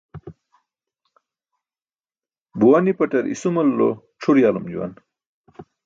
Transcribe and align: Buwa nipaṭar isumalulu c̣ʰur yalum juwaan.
Buwa 2.57 2.77
nipaṭar 2.81 3.23
isumalulu 3.33 3.89
c̣ʰur 4.21 4.37
yalum 4.43 4.65
juwaan. 4.71 4.93